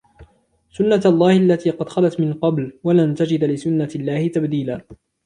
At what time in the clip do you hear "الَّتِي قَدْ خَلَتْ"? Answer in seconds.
1.37-2.19